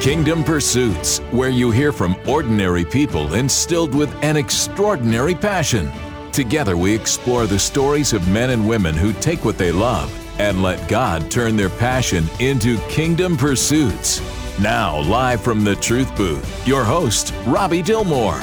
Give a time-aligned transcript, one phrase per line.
[0.00, 5.92] Kingdom Pursuits, where you hear from ordinary people instilled with an extraordinary passion.
[6.32, 10.10] Together, we explore the stories of men and women who take what they love
[10.40, 14.22] and let God turn their passion into kingdom pursuits.
[14.58, 18.40] Now, live from the Truth Booth, your host, Robby Dilmore.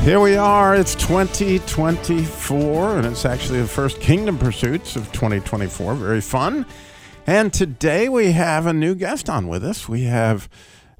[0.00, 0.74] Here we are.
[0.74, 5.96] It's 2024, and it's actually the first Kingdom Pursuits of 2024.
[5.96, 6.64] Very fun.
[7.28, 9.86] And today we have a new guest on with us.
[9.86, 10.48] We have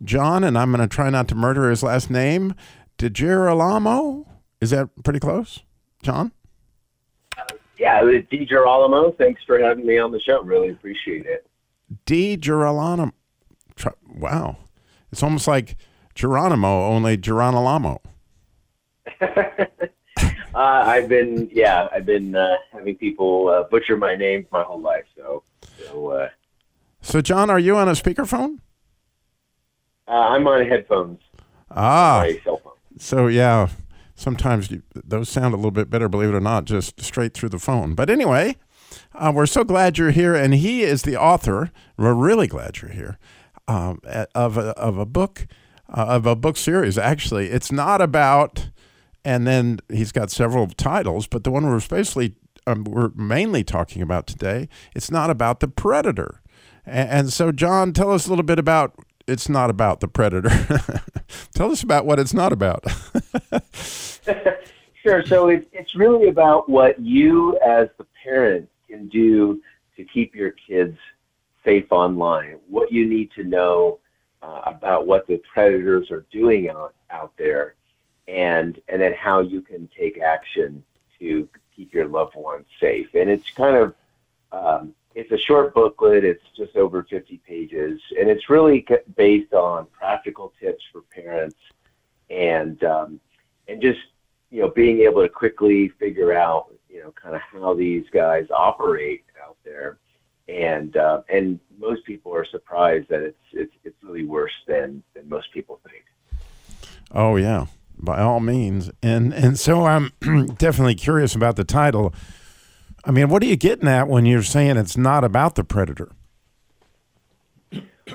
[0.03, 2.55] John, and I'm going to try not to murder his last name,
[2.99, 4.27] DiGirolamo.
[4.61, 5.63] Is that pretty close,
[6.03, 6.33] John?
[7.79, 9.17] Yeah, DiGirolamo.
[9.17, 10.43] Thanks for having me on the show.
[10.43, 11.47] Really appreciate it.
[12.05, 13.13] DiGirolamo.
[14.15, 14.59] Wow.
[15.11, 15.77] It's almost like
[16.15, 18.03] Geronimo, only Geronimo.
[19.23, 19.65] uh,
[20.55, 25.07] I've been, yeah, I've been uh, having people uh, butcher my name my whole life.
[25.17, 25.43] So
[25.89, 26.29] so, uh,
[27.01, 28.59] so John, are you on a speakerphone?
[30.07, 31.21] Uh, I'm on headphones.
[31.71, 32.73] Ah, my cell phone.
[32.99, 33.69] So yeah,
[34.15, 37.51] sometimes you, those sound a little bit better, believe it or not, just straight through
[37.51, 37.95] the phone.
[37.95, 38.57] But anyway,
[39.15, 41.71] uh, we're so glad you're here, and he is the author.
[41.97, 43.19] We're really glad you're here
[43.67, 44.01] um,
[44.35, 45.47] of a, of a book
[45.89, 46.99] uh, of a book series.
[46.99, 48.71] Actually, it's not about.
[49.25, 52.37] And then he's got several titles, but the one we're especially
[52.69, 56.43] um, we're mainly talking about today, it's not about the predator.
[56.85, 58.95] And, and so, John, tell us a little bit about
[59.27, 60.49] it's not about the predator.
[61.55, 62.85] tell us about what it's not about.
[65.03, 65.25] sure.
[65.27, 69.61] So it, it's really about what you, as the parent, can do
[69.97, 70.97] to keep your kids
[71.65, 72.59] safe online.
[72.69, 73.99] What you need to know
[74.43, 77.75] uh, about what the predators are doing out out there,
[78.29, 80.83] and and then how you can take action
[81.19, 83.15] to keep your loved ones safe.
[83.15, 83.95] And it's kind of
[84.51, 86.25] um, it's a short booklet.
[86.25, 91.57] It's just over 50 pages, and it's really based on practical tips for parents
[92.31, 93.21] and um,
[93.69, 94.01] and just
[94.51, 98.47] you know being able to quickly figure out you know kind of how these guys
[98.51, 99.99] operate out there.
[100.49, 105.29] And uh, and most people are surprised that it's it's it's really worse than than
[105.29, 106.05] most people think.
[107.13, 107.67] Oh yeah,
[107.99, 108.91] by all means.
[109.03, 110.13] And and so I'm
[110.57, 112.15] definitely curious about the title.
[113.05, 116.13] I mean, what are you getting at when you're saying it's not about the predator?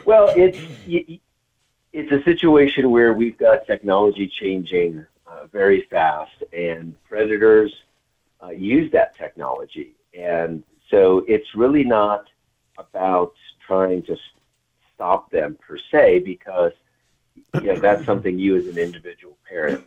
[0.06, 0.60] Well, it's
[1.94, 7.74] it's a situation where we've got technology changing uh, very fast, and predators
[8.44, 12.26] uh, use that technology, and so it's really not
[12.78, 13.34] about
[13.66, 14.18] trying to
[14.94, 16.74] stop them per se, because
[17.62, 19.86] you know that's something you as an individual parent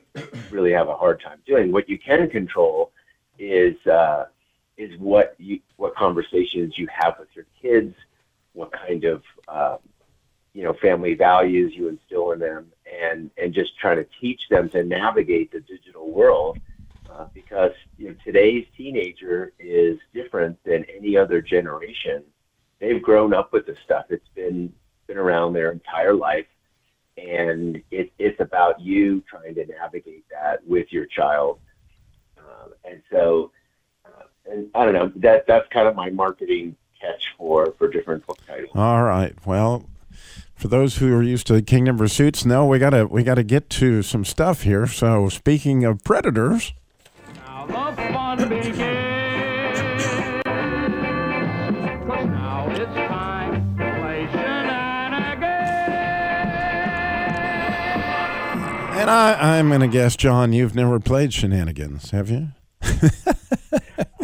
[0.50, 1.72] really have a hard time doing.
[1.72, 2.93] What you can control
[3.38, 4.27] is uh,
[4.77, 7.94] is what you what conversations you have with your kids,
[8.53, 9.77] what kind of uh,
[10.54, 12.66] you know family values you instill in them,
[13.03, 16.59] and and just trying to teach them to navigate the digital world.
[17.10, 22.22] Uh, because you know, today's teenager is different than any other generation.
[22.78, 24.06] They've grown up with this stuff.
[24.10, 24.72] It's been
[25.06, 26.47] been around their entire life
[27.16, 31.59] and it, it's about you trying to navigate that with your child.
[32.38, 33.50] Um, and so,
[34.04, 38.27] uh, and I don't know that that's kind of my marketing catch for for different
[38.27, 38.71] book titles.
[38.75, 39.88] All right, well.
[40.54, 44.00] For those who are used to Kingdom Pursuits, no, we gotta we gotta get to
[44.03, 44.87] some stuff here.
[44.87, 46.72] So, speaking of predators,
[59.06, 62.48] And I, I'm going to guess, John, you've never played Shenanigans, have you?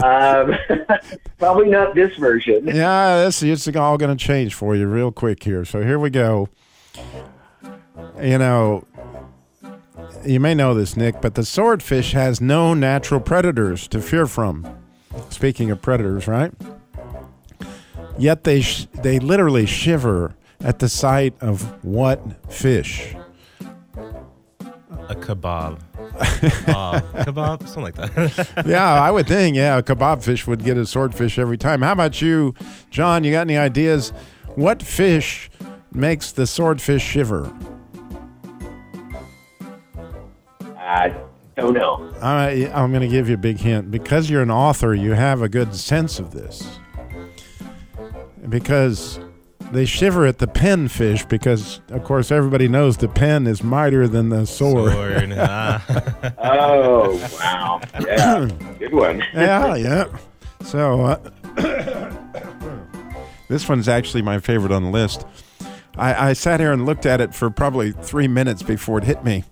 [0.03, 0.57] um,
[1.39, 2.67] probably not this version.
[2.67, 5.65] Yeah, this is all going to change for you real quick here.
[5.65, 6.49] So here we go.
[8.21, 8.85] You know,
[10.27, 14.67] you may know this, Nick, but the swordfish has no natural predators to fear from.
[15.29, 16.53] Speaking of predators, right?
[18.19, 23.15] Yet they sh- they literally shiver at the sight of what fish?
[25.09, 25.81] A kebab.
[26.69, 28.63] uh, kebab, something like that.
[28.67, 29.57] yeah, I would think.
[29.57, 31.83] Yeah, a kebab fish would get a swordfish every time.
[31.83, 32.55] How about you,
[32.91, 33.25] John?
[33.25, 34.11] You got any ideas?
[34.55, 35.51] What fish
[35.93, 37.53] makes the swordfish shiver?
[40.77, 41.15] I
[41.57, 42.13] don't know.
[42.21, 43.91] I, I'm going to give you a big hint.
[43.91, 46.79] Because you're an author, you have a good sense of this.
[48.49, 49.19] Because
[49.73, 54.07] they shiver at the pen fish because, of course, everybody knows the pen is mightier
[54.07, 54.93] than the sword.
[54.93, 56.35] Sword, ah.
[56.39, 57.81] Oh, wow.
[58.07, 58.49] Yeah,
[58.79, 59.19] good one.
[59.35, 60.05] yeah, yeah.
[60.65, 61.31] So uh,
[63.49, 65.27] this one's actually my favorite on the list.
[65.97, 69.25] I, I sat here and looked at it for probably three minutes before it hit
[69.25, 69.45] me.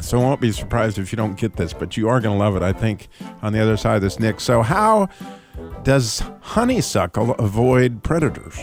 [0.00, 2.38] So I won't be surprised if you don't get this, but you are going to
[2.38, 3.08] love it, I think,
[3.40, 4.40] on the other side of this, Nick.
[4.40, 5.08] So, how
[5.84, 8.58] does honeysuckle avoid predators?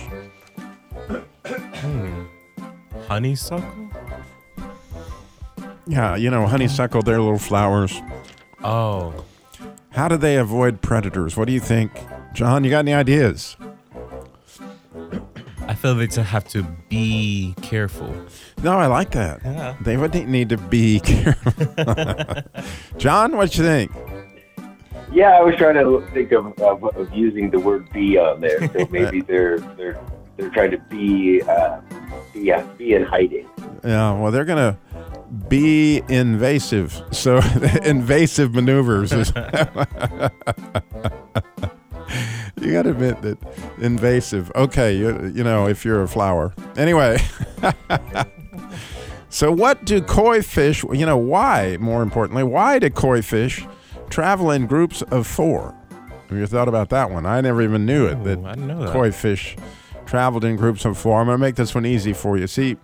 [1.45, 2.24] Hmm.
[3.07, 3.89] Honeysuckle?
[5.88, 8.00] Yeah, you know, honeysuckle, they're little flowers.
[8.63, 9.25] Oh,
[9.91, 11.36] How do they avoid predators?
[11.36, 11.91] What do you think?
[12.33, 13.57] John, you got any ideas?
[15.68, 18.13] I feel they to have to be careful.
[18.63, 19.39] No, I like that.
[19.44, 19.75] Yeah.
[19.81, 22.44] They would need to be careful.
[22.97, 23.91] John, what you think?
[25.12, 28.68] Yeah, I was trying to think of, of, of using the word "be" on there.
[28.74, 30.00] So maybe they're they're
[30.39, 31.81] they're trying to be uh,
[32.33, 33.47] be uh, be in hiding.
[33.83, 34.77] Yeah, well, they're going to
[35.47, 37.01] be invasive.
[37.12, 37.38] So,
[37.83, 39.30] invasive maneuvers is.
[39.36, 39.41] you
[42.71, 43.38] got to admit that
[43.80, 44.51] invasive.
[44.56, 46.53] Okay, you, you know, if you're a flower.
[46.77, 47.18] Anyway.
[49.30, 53.65] so, what do koi fish, you know, why, more importantly, why do koi fish
[54.09, 55.75] travel in groups of four?
[56.30, 57.25] Have you thought about that one?
[57.25, 58.24] I never even knew it.
[58.24, 58.94] That Ooh, I didn't know that.
[58.94, 59.56] koi fish
[60.09, 61.19] traveled in groups of four.
[61.19, 62.47] I'm going to make this one easy for you.
[62.47, 62.77] See,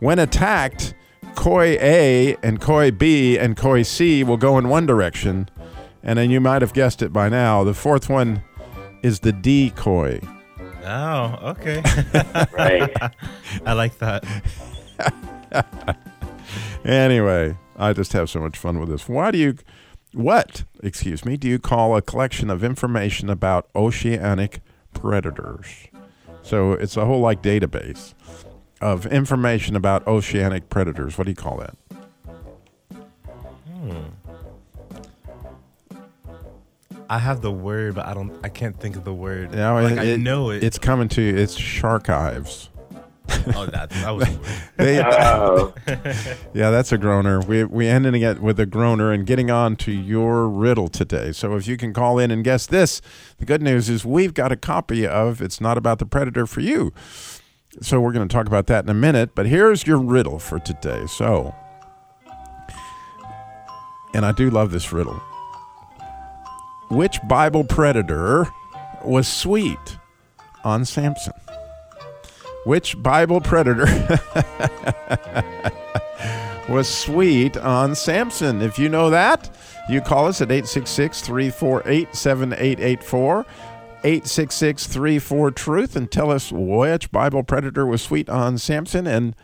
[0.00, 0.94] when attacked,
[1.36, 5.48] koi A and koi B and koi C will go in one direction.
[6.02, 7.62] And then you might have guessed it by now.
[7.62, 8.42] The fourth one
[9.02, 10.20] is the decoy.
[10.84, 11.80] Oh, okay.
[12.52, 12.92] Right.
[13.66, 14.24] I like that.
[16.84, 19.08] Anyway, I just have so much fun with this.
[19.08, 19.56] Why do you,
[20.12, 24.60] what, excuse me, do you call a collection of information about oceanic
[24.92, 25.88] predators?
[26.44, 28.14] So it's a whole like database
[28.80, 31.16] of information about oceanic predators.
[31.18, 31.74] What do you call that?
[33.66, 34.02] Hmm.
[37.08, 38.32] I have the word, but I don't.
[38.44, 39.54] I can't think of the word.
[39.54, 40.62] Yeah, like, it- I know it.
[40.62, 41.36] It's coming to you.
[41.36, 42.68] It's sharkives.
[43.54, 44.60] oh, that that was the.
[44.76, 45.72] They, Oh,
[46.54, 47.40] yeah, that's a groaner.
[47.40, 51.32] We we ending it with a groaner and getting on to your riddle today.
[51.32, 53.00] So if you can call in and guess this,
[53.38, 56.60] the good news is we've got a copy of "It's Not About the Predator" for
[56.60, 56.92] you.
[57.80, 59.34] So we're going to talk about that in a minute.
[59.34, 61.06] But here's your riddle for today.
[61.06, 61.54] So,
[64.14, 65.20] and I do love this riddle.
[66.90, 68.46] Which Bible predator
[69.02, 69.98] was sweet
[70.62, 71.32] on Samson?
[72.64, 73.86] Which Bible predator
[76.68, 78.62] was sweet on Samson?
[78.62, 79.54] If you know that,
[79.88, 83.46] you call us at 866 348 7884.
[84.04, 89.06] 866 34 Truth and tell us which Bible predator was sweet on Samson.
[89.06, 89.34] And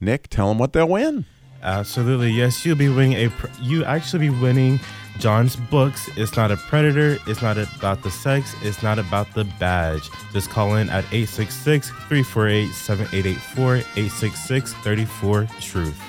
[0.00, 1.24] Nick, tell them what they'll win.
[1.62, 2.64] Absolutely, yes.
[2.64, 3.32] You'll be winning a.
[3.60, 4.78] You actually be winning
[5.18, 6.08] John's books.
[6.16, 7.18] It's not a predator.
[7.26, 8.54] It's not about the sex.
[8.62, 10.08] It's not about the badge.
[10.32, 13.82] Just call in at 866-348-7884.
[13.82, 16.00] 866-34 Truth.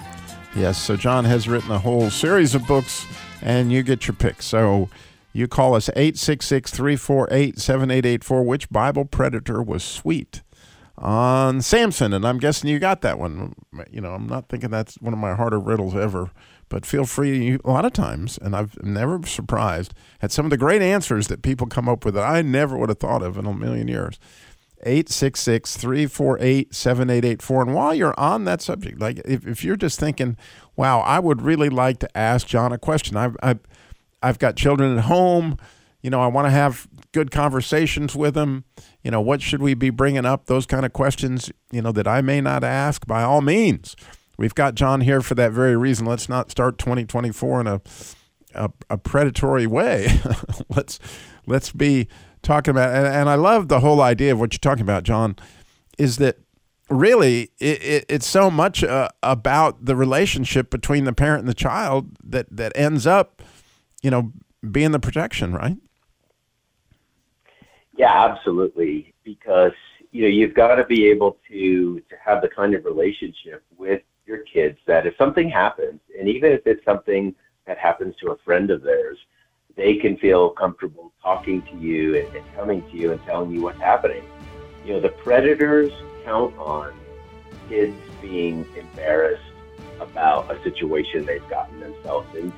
[0.55, 3.05] Yes, so John has written a whole series of books,
[3.41, 4.41] and you get your pick.
[4.41, 4.89] So
[5.31, 8.43] you call us 866 348 7884.
[8.43, 10.41] Which Bible predator was sweet
[10.97, 12.13] on Samson?
[12.13, 13.53] And I'm guessing you got that one.
[13.91, 16.31] You know, I'm not thinking that's one of my harder riddles ever,
[16.69, 17.57] but feel free.
[17.63, 21.41] A lot of times, and I've never surprised at some of the great answers that
[21.41, 24.19] people come up with that I never would have thought of in a million years.
[24.83, 27.61] 866 348 7884.
[27.63, 30.37] And while you're on that subject, like if, if you're just thinking,
[30.75, 33.59] wow, I would really like to ask John a question, I've, I've,
[34.23, 35.57] I've got children at home,
[36.01, 38.63] you know, I want to have good conversations with them.
[39.03, 40.45] You know, what should we be bringing up?
[40.45, 43.95] Those kind of questions, you know, that I may not ask, by all means.
[44.39, 46.05] We've got John here for that very reason.
[46.05, 47.81] Let's not start 2024 in a
[48.55, 50.07] a, a predatory way.
[50.69, 50.97] let's
[51.45, 52.07] let's be
[52.41, 55.35] talking about and, and I love the whole idea of what you're talking about, John,
[55.97, 56.37] is that
[56.89, 61.53] really it, it, it's so much uh, about the relationship between the parent and the
[61.53, 63.41] child that that ends up,
[64.01, 64.31] you know,
[64.71, 65.77] being the protection, right?
[67.99, 69.13] yeah, absolutely.
[69.25, 69.73] Because
[70.11, 74.01] you know you've got to be able to to have the kind of relationship with
[74.29, 78.37] your kids that if something happens, and even if it's something that happens to a
[78.37, 79.17] friend of theirs,
[79.75, 83.61] they can feel comfortable talking to you and, and coming to you and telling you
[83.61, 84.23] what's happening.
[84.85, 85.91] You know, the predators
[86.23, 86.93] count on
[87.67, 89.41] kids being embarrassed
[89.99, 92.53] about a situation they've gotten themselves into.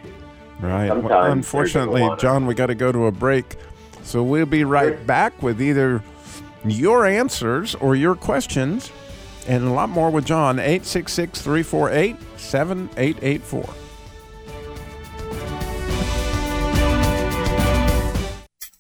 [0.60, 0.90] Right.
[0.96, 3.56] Well, unfortunately, there's a lot of- John, we got to go to a break.
[4.04, 5.06] So we'll be right Sure.
[5.06, 6.04] back with either
[6.66, 8.92] your answers or your questions
[9.48, 10.60] and a lot more with John.
[10.60, 13.74] 866 348 7884.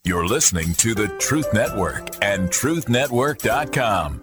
[0.03, 4.21] You're listening to the Truth Network and truthnetwork.com.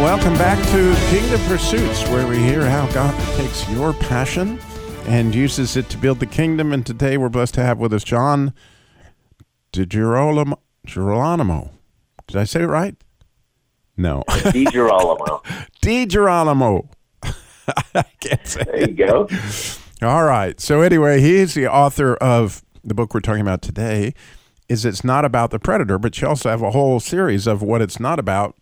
[0.00, 4.58] Welcome back to Kingdom Pursuits, where we hear how God takes your passion
[5.06, 6.72] and uses it to build the kingdom.
[6.72, 8.52] And today we're blessed to have with us John
[9.72, 10.58] DiGirolamo.
[10.86, 11.70] Girolamo.
[12.26, 12.96] Did I say it right?
[13.96, 14.24] No.
[14.52, 15.42] Di Girolamo.
[15.80, 16.88] Di Girolamo.
[17.22, 19.28] I can't say There you go.
[20.02, 20.60] All right.
[20.60, 24.14] So anyway, he's the author of the book we're talking about today.
[24.68, 27.80] Is it's not about the predator, but you also have a whole series of what
[27.80, 28.56] it's not about.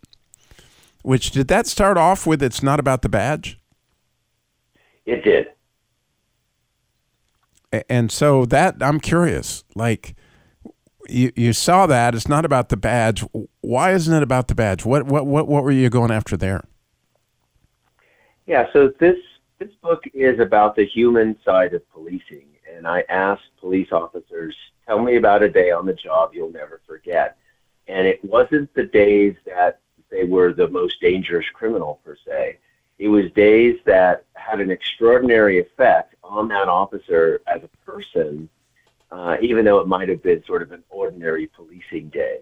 [1.03, 2.43] Which did that start off with?
[2.43, 3.59] It's not about the badge,
[5.07, 5.47] It did.
[7.89, 9.65] And so that I'm curious.
[9.75, 10.15] Like,
[11.09, 13.25] you you saw that it's not about the badge.
[13.61, 14.85] Why isn't it about the badge?
[14.85, 16.65] What what what what were you going after there?
[18.47, 19.19] Yeah, so this
[19.59, 25.03] this book is about the human side of policing, and I asked police officers, "Tell
[25.03, 27.37] me about a day on the job you'll never forget."
[27.87, 32.59] And it wasn't the days that they were the most dangerous criminal per se.
[32.99, 38.49] It was days that had an extraordinary effect on that officer as a person,
[39.11, 42.41] uh, even though it might have been sort of an ordinary policing day.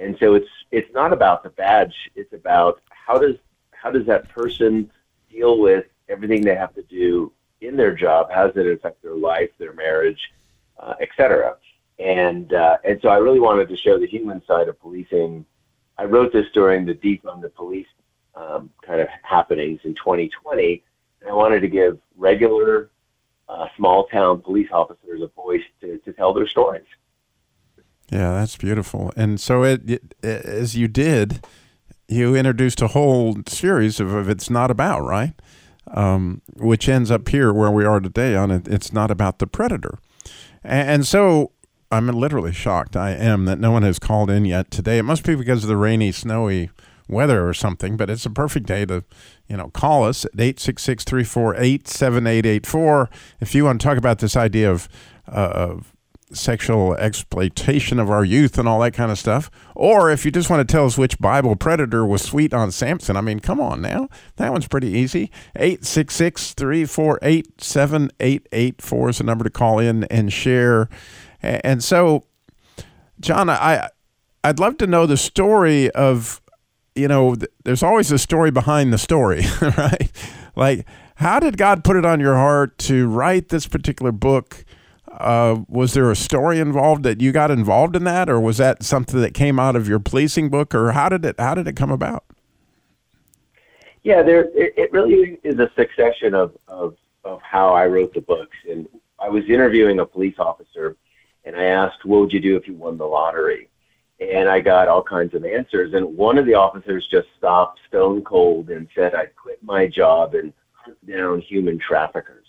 [0.00, 3.36] And so it's it's not about the badge; it's about how does
[3.70, 4.90] how does that person
[5.30, 8.30] deal with everything they have to do in their job?
[8.30, 10.32] How does it affect their life, their marriage,
[10.78, 11.56] uh, et cetera?
[11.98, 15.44] And uh, and so I really wanted to show the human side of policing.
[15.96, 17.86] I wrote this during the defund the police
[18.34, 20.82] um, kind of happenings in 2020,
[21.20, 22.90] and I wanted to give regular
[23.48, 26.86] uh, small town police officers a voice to, to tell their stories.
[28.10, 29.12] Yeah, that's beautiful.
[29.16, 31.44] And so it, it as you did,
[32.08, 35.34] you introduced a whole series of, of it's not about right,
[35.94, 38.68] um, which ends up here where we are today on it.
[38.68, 39.98] It's not about the predator,
[40.62, 41.52] and, and so
[41.90, 42.96] I'm literally shocked.
[42.96, 44.98] I am that no one has called in yet today.
[44.98, 46.70] It must be because of the rainy, snowy
[47.08, 47.96] weather or something.
[47.96, 49.04] But it's a perfect day to,
[49.48, 53.08] you know, call us at 866-348-7884
[53.40, 54.88] if you want to talk about this idea of.
[55.28, 55.92] Uh, of
[56.32, 59.50] sexual exploitation of our youth and all that kind of stuff.
[59.74, 63.16] Or if you just want to tell us which Bible predator was sweet on Samson,
[63.16, 64.08] I mean, come on now.
[64.36, 65.30] That one's pretty easy.
[65.56, 70.88] 866 348 7884 is the number to call in and share.
[71.42, 72.24] And so,
[73.20, 73.88] John, I,
[74.44, 76.40] I'd love to know the story of,
[76.94, 80.10] you know, th- there's always a story behind the story, right?
[80.56, 84.64] Like, how did God put it on your heart to write this particular book?
[85.08, 88.82] Uh, was there a story involved that you got involved in that, or was that
[88.82, 91.76] something that came out of your policing book, or how did it how did it
[91.76, 92.24] come about?
[94.02, 98.22] Yeah, there it, it really is a succession of, of of how I wrote the
[98.22, 98.56] books.
[98.68, 100.96] And I was interviewing a police officer,
[101.44, 103.68] and I asked, "What would you do if you won the lottery?"
[104.30, 105.94] And I got all kinds of answers.
[105.94, 110.34] And one of the officers just stopped stone cold and said, "I'd quit my job
[110.34, 112.46] and hunt down human traffickers."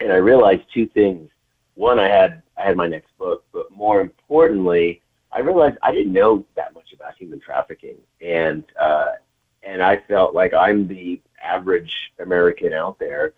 [0.00, 1.30] And I realized two things.
[1.74, 5.00] One, I had I had my next book, but more importantly,
[5.32, 9.12] I realized I didn't know that much about human trafficking, and uh,
[9.62, 13.32] and I felt like I'm the average American out there,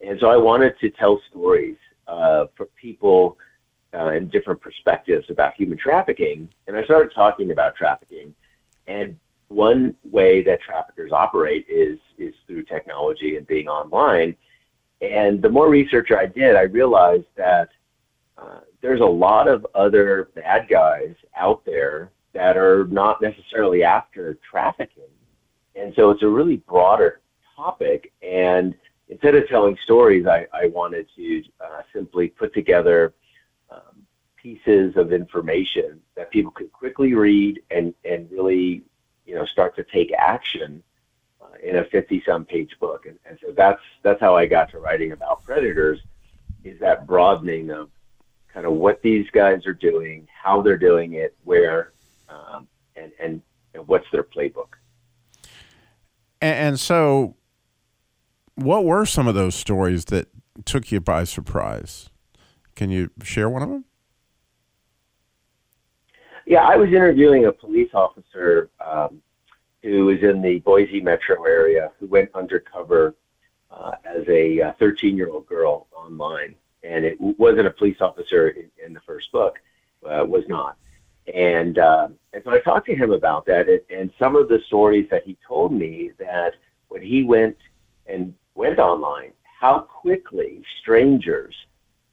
[0.00, 1.76] and so I wanted to tell stories
[2.08, 3.38] uh, for people
[3.94, 8.34] uh, in different perspectives about human trafficking, and I started talking about trafficking,
[8.86, 9.18] and
[9.48, 14.36] one way that traffickers operate is is through technology and being online,
[15.00, 17.68] and the more research I did, I realized that
[18.38, 24.38] uh, there's a lot of other bad guys out there that are not necessarily after
[24.48, 25.10] trafficking.
[25.74, 27.20] And so it's a really broader
[27.56, 28.12] topic.
[28.22, 28.74] And
[29.08, 33.12] instead of telling stories, I, I wanted to uh, simply put together
[34.42, 38.82] pieces of information that people could quickly read and, and really,
[39.24, 40.82] you know, start to take action
[41.40, 43.06] uh, in a 50 some page book.
[43.06, 46.00] And, and so that's, that's how I got to writing about predators
[46.64, 47.90] is that broadening of
[48.52, 51.92] kind of what these guys are doing, how they're doing it, where
[52.28, 53.42] um, and, and
[53.74, 54.74] and what's their playbook.
[56.40, 57.36] And, and so,
[58.54, 60.28] what were some of those stories that
[60.64, 62.10] took you by surprise?
[62.74, 63.84] Can you share one of them?
[66.52, 69.22] Yeah, I was interviewing a police officer um,
[69.82, 73.14] who was in the Boise metro area who went undercover
[73.70, 76.54] uh, as a 13 uh, year old girl online.
[76.82, 79.60] And it wasn't a police officer in, in the first book,
[80.04, 80.76] uh, was not.
[81.34, 84.60] And, uh, and so I talked to him about that and, and some of the
[84.66, 86.52] stories that he told me that
[86.88, 87.56] when he went
[88.06, 91.54] and went online, how quickly strangers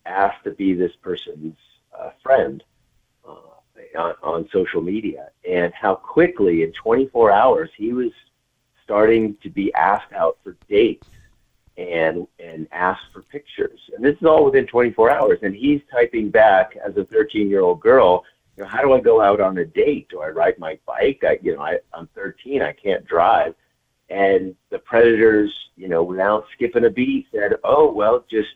[0.06, 1.58] asked to be this person's
[1.94, 2.64] uh, friend
[3.98, 8.12] on, on social media and how quickly in 24 hours he was
[8.84, 11.08] starting to be asked out for dates
[11.78, 13.80] and and asked for pictures.
[13.96, 15.40] And this is all within 24 hours.
[15.44, 18.24] And he's typing back as a 13 year old girl,
[18.58, 20.10] you know, how do I go out on a date?
[20.10, 21.22] Do I ride my bike?
[21.24, 23.56] I, you know, I, I'm 13, I can't drive.
[24.10, 28.50] And the predators, you know, without skipping a beat, said, "Oh, well, just,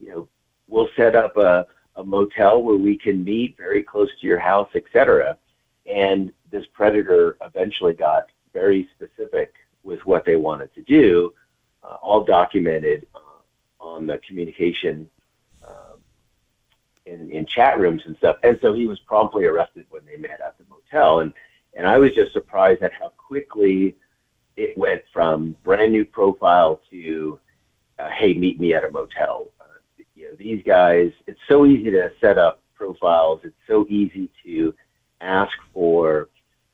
[0.00, 0.28] you know,
[0.68, 4.68] we'll set up a a motel where we can meet very close to your house,
[4.74, 5.36] etc.
[5.86, 11.32] And this predator eventually got very specific with what they wanted to do,
[11.82, 15.08] uh, all documented uh, on the communication
[15.66, 15.94] uh,
[17.06, 18.36] in, in chat rooms and stuff.
[18.42, 21.20] And so he was promptly arrested when they met at the motel.
[21.20, 21.32] And,
[21.74, 23.96] and I was just surprised at how quickly
[24.56, 27.38] it went from brand new profile to,
[27.98, 29.48] uh, hey, meet me at a motel
[30.28, 33.40] know, these guys, it's so easy to set up profiles.
[33.44, 34.74] It's so easy to
[35.20, 36.28] ask for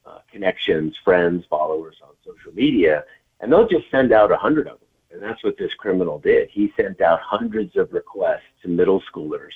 [0.04, 3.04] uh, connections, friends, followers on social media,
[3.40, 4.88] and they'll just send out a hundred of them.
[5.12, 6.48] And that's what this criminal did.
[6.48, 9.52] He sent out hundreds of requests to middle schoolers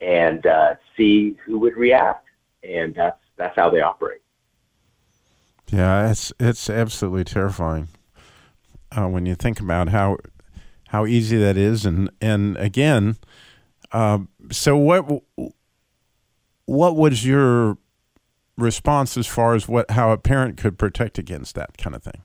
[0.00, 2.26] and uh, see who would react.
[2.62, 4.20] And that's that's how they operate.
[5.70, 7.88] Yeah, it's it's absolutely terrifying
[8.92, 10.18] uh, when you think about how
[10.94, 13.16] how easy that is, and and again,
[13.90, 14.20] uh,
[14.52, 15.24] so what
[16.66, 17.78] what was your
[18.56, 22.22] response as far as what how a parent could protect against that kind of thing?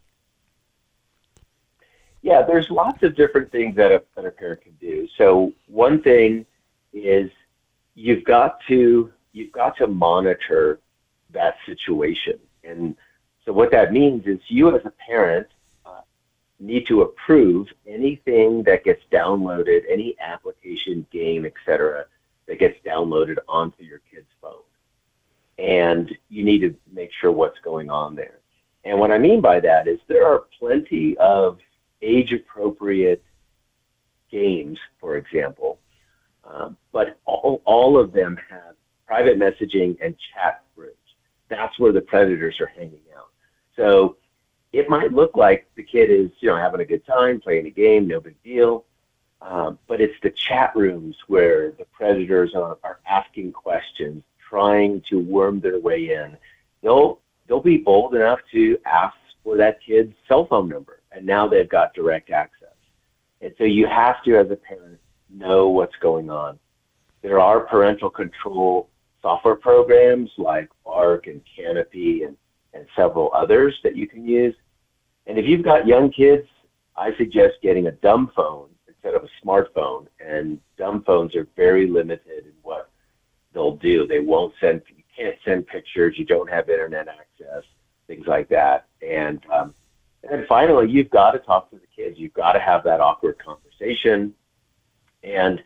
[2.21, 5.07] Yeah, there's lots of different things that a, that a parent can do.
[5.17, 6.45] So one thing
[6.93, 7.31] is
[7.95, 10.79] you've got to you've got to monitor
[11.31, 12.95] that situation, and
[13.45, 15.47] so what that means is you as a parent
[16.59, 22.05] need to approve anything that gets downloaded, any application, game, etc.,
[22.47, 24.53] that gets downloaded onto your kid's phone.
[25.57, 28.39] And you need to make sure what's going on there.
[28.85, 31.59] And what I mean by that is there are plenty of
[32.01, 33.23] age appropriate
[34.31, 35.79] games, for example,
[36.43, 40.95] um, but all, all of them have private messaging and chat rooms.
[41.49, 43.29] That's where the predators are hanging out.
[43.75, 44.17] So
[44.71, 47.71] it might look like the kid is, you know, having a good time, playing a
[47.71, 48.85] game, no big deal.
[49.41, 55.19] Um, but it's the chat rooms where the predators are, are asking questions, trying to
[55.19, 56.37] worm their way in.
[56.81, 61.47] They'll they'll be bold enough to ask for that kid's cell phone number, and now
[61.47, 62.67] they've got direct access.
[63.41, 66.59] And so you have to, as a parent, know what's going on.
[67.21, 68.89] There are parental control
[69.21, 72.35] software programs like Bark and Canopy and
[72.79, 74.55] and several others that you can use.
[75.27, 76.47] And if you've got young kids,
[76.97, 80.07] I suggest getting a dumb phone instead of a smartphone.
[80.19, 82.89] And dumb phones are very limited in what
[83.53, 84.07] they'll do.
[84.07, 87.63] They won't send, you can't send pictures, you don't have internet access,
[88.07, 88.87] things like that.
[89.01, 89.73] And, um,
[90.23, 92.17] and then finally, you've got to talk to the kids.
[92.17, 94.33] You've got to have that awkward conversation.
[95.23, 95.61] And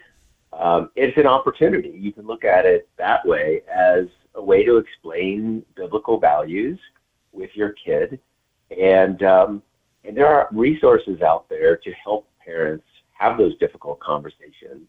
[0.52, 1.94] um, it's an opportunity.
[1.96, 6.80] You can look at it that way as a way to explain biblical values
[7.34, 8.20] with your kid,
[8.70, 9.62] and um,
[10.06, 14.88] and there are resources out there to help parents have those difficult conversations.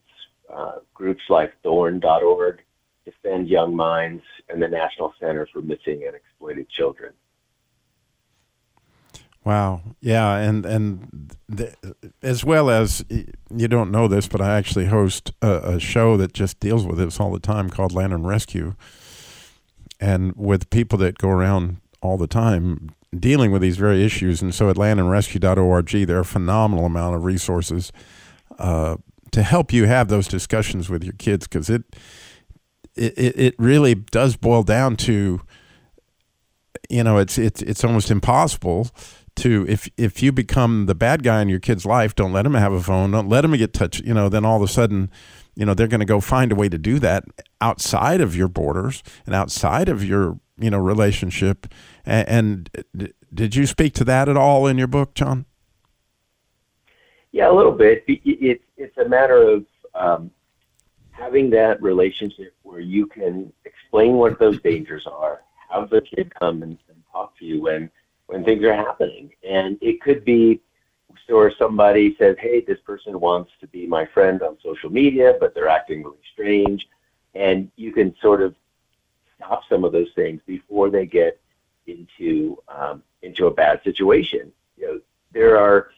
[0.53, 2.61] Uh, groups like Thorn.org,
[3.03, 7.13] Defend Young Minds, and the National Center for Missing and Exploited Children.
[9.45, 9.81] Wow.
[10.01, 11.75] Yeah, and and the,
[12.23, 16.33] as well as you don't know this, but I actually host a, a, show that
[16.33, 18.73] just deals with this all the time called Lantern Rescue,
[19.99, 24.41] and with people that go around all the time dealing with these very issues.
[24.41, 27.91] And so at lanternrescue.org, there are a phenomenal amount of resources
[28.59, 28.97] uh,
[29.31, 31.83] to help you have those discussions with your kids because it,
[32.95, 35.41] it it really does boil down to
[36.89, 38.89] you know it's it's it's almost impossible
[39.35, 42.53] to if if you become the bad guy in your kid's life don't let them
[42.53, 45.11] have a phone don't let them get touched you know then all of a sudden
[45.55, 47.23] you know they're going to go find a way to do that
[47.61, 51.67] outside of your borders and outside of your you know relationship.
[52.05, 55.45] And, and did you speak to that at all in your book, John?
[57.31, 58.03] Yeah, a little bit.
[58.07, 60.31] It's it's a matter of um,
[61.11, 66.63] having that relationship where you can explain what those dangers are, have the kid come
[66.63, 67.89] and, and talk to you when
[68.27, 70.61] when things are happening, and it could be
[71.29, 75.53] or somebody says, "Hey, this person wants to be my friend on social media, but
[75.53, 76.87] they're acting really strange,"
[77.33, 78.55] and you can sort of
[79.35, 81.39] stop some of those things before they get
[81.87, 84.51] into um, into a bad situation.
[84.77, 85.01] You know,
[85.31, 85.89] there are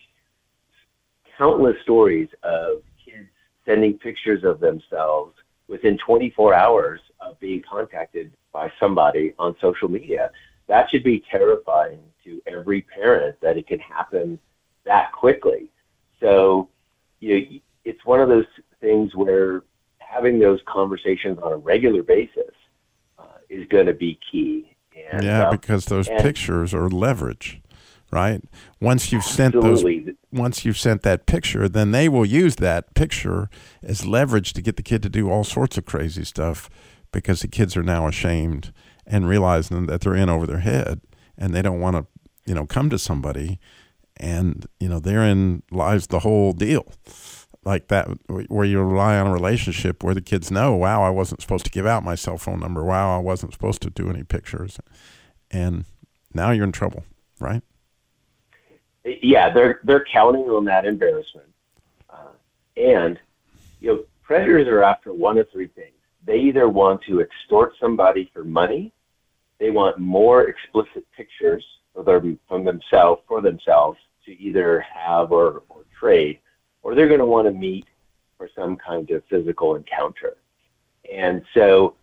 [1.38, 3.30] countless stories of kids
[3.65, 5.36] sending pictures of themselves
[5.67, 10.32] within 24 hours of being contacted by somebody on social media.
[10.67, 14.39] That should be terrifying to every parent that it can happen
[14.88, 15.69] that quickly.
[16.19, 16.67] So,
[17.19, 18.45] you know, it's one of those
[18.82, 19.63] things where
[20.00, 22.54] having those conversations on a regular basis
[23.19, 24.76] uh, is going to be key.
[25.12, 27.62] And, yeah, uh, because those pictures are leverage,
[28.12, 28.41] right?
[28.82, 30.00] Once you've sent absolutely.
[30.00, 33.50] those, once you've sent that picture, then they will use that picture
[33.84, 36.69] as leverage to get the kid to do all sorts of crazy stuff,
[37.12, 38.73] because the kids are now ashamed
[39.06, 41.02] and realizing that they're in over their head,
[41.38, 42.06] and they don't want to,
[42.45, 43.60] you know, come to somebody
[44.19, 46.86] and you know therein lies the whole deal.
[47.63, 48.08] Like that
[48.49, 51.71] where you rely on a relationship where the kids know wow i wasn't supposed to
[51.71, 52.84] give out my cell phone number.
[52.84, 54.80] Wow i wasn't supposed to do any pictures.
[55.51, 55.86] And
[56.34, 57.03] now you're in trouble
[57.39, 57.62] right?
[59.03, 61.49] Yeah they're they're counting on that embarrassment.
[62.10, 62.32] Uh,
[62.77, 63.19] and
[63.82, 65.93] you know predators are after one of three things.
[66.25, 68.93] They either want to extort somebody for money
[69.60, 75.63] they want more explicit pictures of their, from themselves for themselves to either have or,
[75.69, 76.39] or trade,
[76.83, 77.87] or they're going to want to meet
[78.37, 80.37] for some kind of physical encounter.
[81.11, 81.95] And so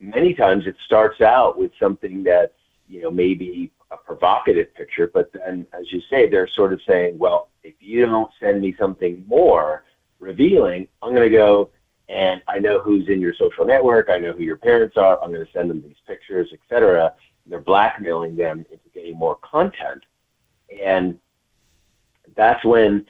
[0.00, 2.52] many times it starts out with something that's,
[2.88, 7.18] you know, maybe a provocative picture, but then, as you say, they're sort of saying,
[7.18, 9.84] well, if you don't send me something more
[10.18, 11.70] revealing, I'm going to go
[12.08, 14.08] and I know who's in your social network.
[14.10, 15.20] I know who your parents are.
[15.22, 17.12] I'm going to send them these pictures, etc.
[17.46, 20.04] They're blackmailing them into getting more content.
[20.82, 21.18] And
[22.36, 23.06] that's when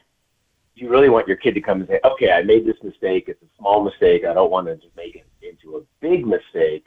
[0.74, 3.24] you really want your kid to come and say, okay, I made this mistake.
[3.28, 4.24] It's a small mistake.
[4.24, 6.84] I don't want to just make it into a big mistake.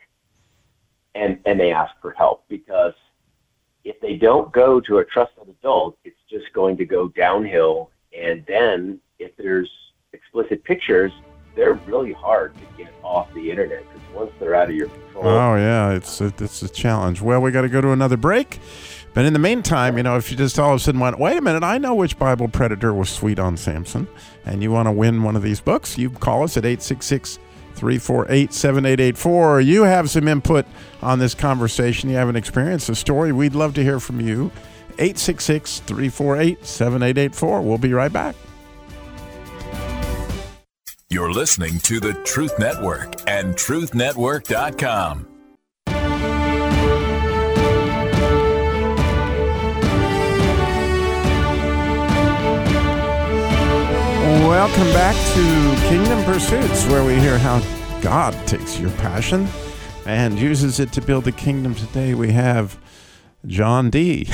[1.16, 2.94] And, and they ask for help because
[3.84, 7.90] if they don't go to a trusted adult, it's just going to go downhill.
[8.18, 9.70] And then if there's
[10.14, 11.12] explicit pictures,
[11.56, 15.28] they're really hard to get off the internet because once they're out of your control.
[15.28, 17.22] Oh yeah, it's a, it's a challenge.
[17.22, 18.60] Well, we got to go to another break.
[19.14, 21.38] But in the meantime, you know, if you just all of a sudden went, wait
[21.38, 24.08] a minute, I know which Bible predator was sweet on Samson,
[24.46, 27.40] and you want to win one of these books, you call us at 866
[27.76, 29.62] 348 7884.
[29.62, 30.66] You have some input
[31.02, 32.10] on this conversation.
[32.10, 33.32] You have an experience, a story.
[33.32, 34.52] We'd love to hear from you.
[35.00, 37.62] 866 348 7884.
[37.62, 38.36] We'll be right back.
[41.10, 45.29] You're listening to the Truth Network and TruthNetwork.com.
[54.30, 57.62] Welcome back to Kingdom Pursuits, where we hear how
[58.00, 59.48] God takes your passion
[60.06, 61.74] and uses it to build the kingdom.
[61.74, 62.80] Today we have
[63.48, 64.30] John D.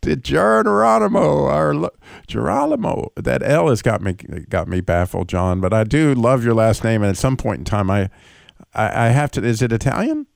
[0.00, 1.90] Did Geronimo or
[2.26, 3.12] Geronimo?
[3.16, 5.60] That L has got me got me baffled, John.
[5.60, 8.08] But I do love your last name, and at some point in time, I
[8.72, 9.44] I, I have to.
[9.44, 10.26] Is it Italian?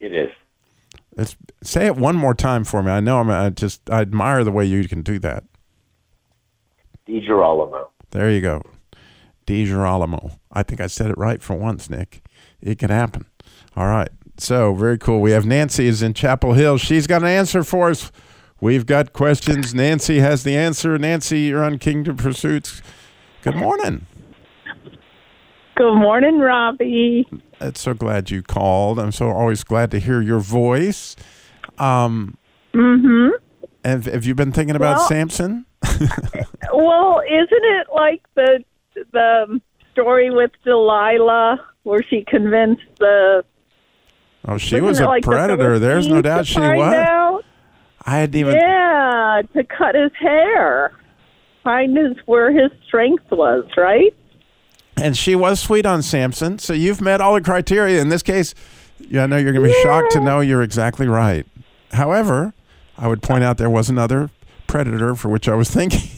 [0.00, 0.30] It is.
[1.16, 2.90] It's, say it one more time for me.
[2.90, 3.30] I know I'm.
[3.30, 5.44] I just I admire the way you can do that.
[7.06, 7.88] Di Girolamo.
[8.10, 8.62] There you go.
[9.46, 10.38] Di Girolamo.
[10.52, 12.22] I think I said it right for once, Nick.
[12.60, 13.26] It can happen.
[13.76, 14.08] All right.
[14.38, 15.20] So very cool.
[15.20, 16.78] We have Nancy is in Chapel Hill.
[16.78, 18.10] She's got an answer for us.
[18.60, 19.74] We've got questions.
[19.74, 20.98] Nancy has the answer.
[20.98, 22.82] Nancy, you're on Kingdom Pursuits.
[23.42, 24.06] Good morning.
[25.76, 27.28] Good morning, Robby.
[27.60, 28.98] I'm so glad you called.
[28.98, 31.16] I'm so always glad to hear your voice.
[31.78, 32.38] Um,
[32.72, 33.28] mm-hmm.
[33.84, 35.65] Have, have you been thinking about well, Samson?
[36.72, 38.64] Well, isn't it like the
[39.12, 39.60] the
[39.92, 43.44] story with Delilah where she convinced the
[44.48, 45.78] Oh, she was a like predator.
[45.78, 46.94] The There's no doubt she was.
[46.94, 47.44] Out?
[48.04, 50.92] I hadn't even Yeah, to cut his hair.
[51.64, 54.14] Find his where his strength was, right?
[54.96, 56.60] And she was sweet on Samson.
[56.60, 58.00] So you've met all the criteria.
[58.00, 58.54] In this case,
[59.00, 59.82] yeah, I know you're gonna be yeah.
[59.82, 61.44] shocked to know you're exactly right.
[61.92, 62.54] However,
[62.96, 64.30] I would point out there was another
[64.66, 66.08] predator for which I was thinking.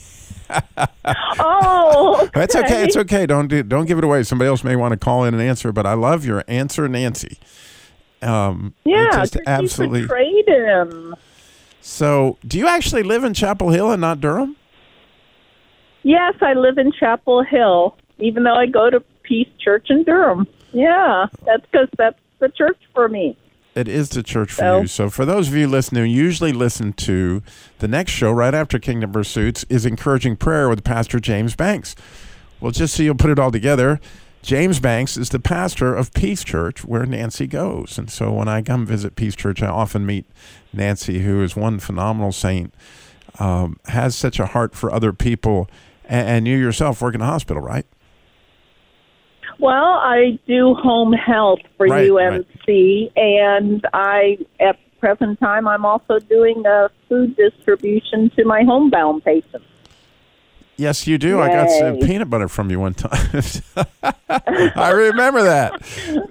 [1.39, 2.31] oh, okay.
[2.35, 2.85] That's okay.
[2.85, 3.27] It's okay.
[3.27, 4.23] Don't do, don't give it away.
[4.23, 7.39] Somebody else may want to call in and answer, but I love your answer, Nancy.
[8.23, 10.03] Um, Yeah, just absolutely.
[10.03, 11.15] betrayed him.
[11.81, 14.57] So, do you actually live in Chapel Hill and not Durham?
[16.03, 20.47] Yes, I live in Chapel Hill, even though I go to Peace Church in Durham.
[20.73, 23.37] Yeah, that's because that's the church for me.
[23.79, 24.87] It is the church for So- you.
[24.89, 27.45] So, for those of you listening, who usually listen to
[27.79, 31.95] the next show right after Kingdom Pursuits is Encouraging Prayer with Pastor James Banks.
[32.61, 34.01] Well, just so you'll put it all together,
[34.43, 37.99] James Banks is the pastor of Peace Church where Nancy goes.
[37.99, 40.27] And so when I come visit Peace Church, I often meet
[40.73, 42.75] Nancy, who is one phenomenal saint,
[43.39, 45.71] um, has such a heart for other people.
[46.05, 47.87] And, and you yourself work in a hospital, right?
[49.59, 56.19] Well, I do home health for Right, UMC, and I, at present time, I'm also
[56.21, 59.65] doing a food distribution to my homebound patients.
[60.77, 61.41] Yes, you do.
[61.41, 63.43] I got some peanut butter from you one time.
[64.77, 65.83] I remember that.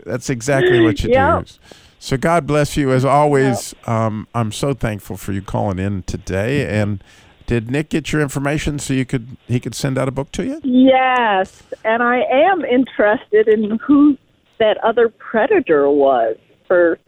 [0.06, 1.46] That's exactly what you Yep.
[1.46, 1.54] do.
[2.00, 3.76] So God bless you as always.
[3.86, 6.66] Um, I'm so thankful for you calling in today.
[6.80, 7.04] And
[7.48, 10.46] did Nick get your information so you could he could send out a book to
[10.46, 10.62] you?
[10.64, 14.18] Yes, and I am interested in who
[14.60, 17.00] that other predator was for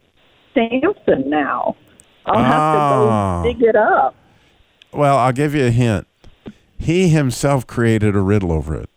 [0.53, 1.75] Samson now.
[2.25, 3.43] I'll have Ah.
[3.43, 4.15] to go dig it up.
[4.91, 6.07] Well, I'll give you a hint.
[6.77, 8.89] He himself created a riddle over it.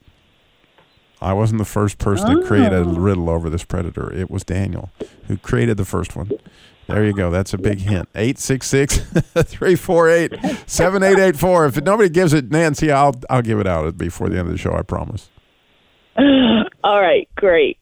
[1.20, 4.12] I wasn't the first person to create a riddle over this predator.
[4.12, 4.90] It was Daniel
[5.28, 6.30] who created the first one.
[6.88, 7.30] There you go.
[7.30, 8.08] That's a big hint.
[8.14, 10.32] 866 348
[10.66, 11.66] 7884.
[11.66, 14.58] If nobody gives it, Nancy, I'll, I'll give it out before the end of the
[14.58, 15.30] show, I promise.
[16.18, 17.78] All right, great.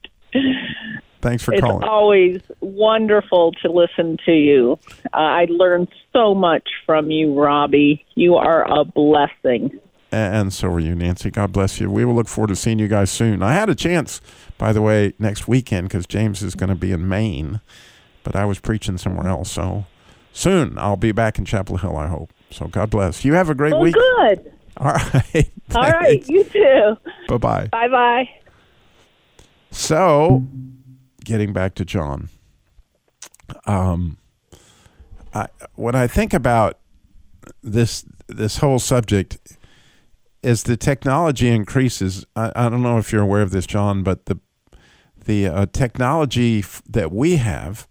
[1.23, 1.83] Thanks for It's calling.
[1.87, 4.79] always wonderful to listen to you.
[5.13, 8.05] Uh, I learned so much from you, Robby.
[8.15, 9.79] You are a blessing.
[10.13, 11.31] And so are you, Nancy.
[11.31, 11.91] God bless you.
[11.91, 13.43] We will look forward to seeing you guys soon.
[13.43, 14.21] I had a chance,
[14.59, 17.61] by the way, next weekend because James is going to be in Maine,
[18.25, 19.51] but I was preaching somewhere else.
[19.51, 19.87] So
[20.33, 22.33] soon I'll be back in Chapel Hill, I hope.
[22.51, 23.25] So God bless.
[23.25, 23.95] You have a great Well, week.
[23.95, 24.53] good.
[24.77, 25.51] All right.
[25.75, 26.97] All right, you too.
[27.29, 27.67] Bye bye.
[27.71, 28.29] Bye bye.
[29.71, 30.45] So,
[31.25, 32.29] getting back to John,
[33.67, 34.17] um,
[35.35, 36.79] I, when I think about
[37.63, 39.39] this this whole subject,
[40.43, 44.27] as the technology increases, I, I don't know if you're aware of this, John, but
[44.27, 44.39] the
[45.25, 47.87] the uh, technology f- that we have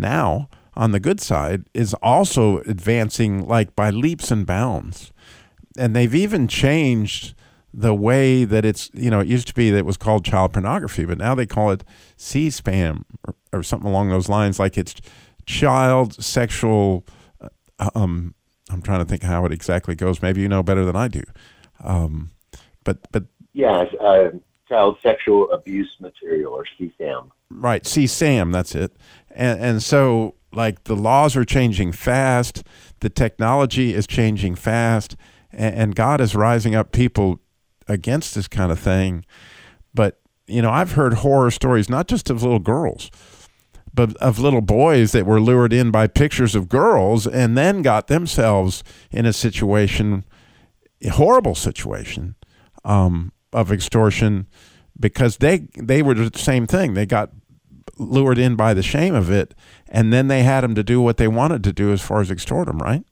[0.00, 5.12] now on the good side is also advancing like by leaps and bounds.
[5.78, 7.34] And they've even changed
[7.72, 10.52] the way that it's you know it used to be that it was called child
[10.52, 11.84] pornography but now they call it
[12.16, 14.96] c-spam or, or something along those lines like it's
[15.46, 17.06] child sexual
[17.40, 18.34] uh, um
[18.70, 20.20] i'm trying to think how it exactly goes.
[20.22, 21.22] Maybe you know better than i do.
[21.82, 22.30] Um
[22.84, 24.30] but but Yeah, uh,
[24.68, 27.30] child sexual abuse material or CSAM.
[27.50, 28.96] Right, CSAM, that's it.
[29.30, 32.62] And and so like the laws are changing fast,
[33.00, 35.16] the technology is changing fast,
[35.52, 37.40] and, and God is rising up people
[37.88, 39.24] against this kind of thing.
[39.94, 43.10] But you know, I've heard horror stories not just of little girls,
[43.92, 48.06] but of little boys that were lured in by pictures of girls and then got
[48.06, 50.24] themselves in a situation,
[51.02, 52.36] a horrible situation,
[52.84, 54.46] um, of extortion
[54.98, 56.94] because they they were the same thing.
[56.94, 57.30] They got
[57.98, 59.54] lured in by the shame of it,
[59.88, 62.30] and then they had them to do what they wanted to do as far as
[62.30, 63.04] extort them, right?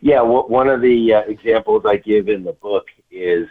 [0.00, 3.48] Yeah, one of the uh, examples I give in the book is